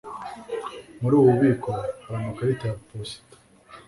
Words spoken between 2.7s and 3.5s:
posita